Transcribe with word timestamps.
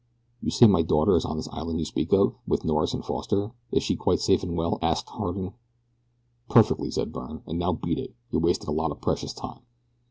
"You 0.41 0.49
say 0.49 0.65
my 0.65 0.81
daughter 0.81 1.15
is 1.15 1.25
on 1.25 1.37
this 1.37 1.47
island 1.49 1.77
you 1.77 1.85
speak 1.85 2.11
of, 2.11 2.33
with 2.47 2.65
Norris 2.65 2.95
and 2.95 3.05
Foster 3.05 3.51
is 3.71 3.83
she 3.83 3.95
quite 3.95 4.19
safe 4.19 4.41
and 4.41 4.57
well?" 4.57 4.79
asked 4.81 5.09
Harding. 5.09 5.53
"Perfectly," 6.49 6.89
said 6.89 7.13
Byrne; 7.13 7.43
"and 7.45 7.59
now 7.59 7.73
beat 7.73 7.99
it 7.99 8.15
you're 8.31 8.41
wasting 8.41 8.67
a 8.67 8.71
lot 8.71 8.89
of 8.89 8.99
precious 8.99 9.31
time." 9.31 9.59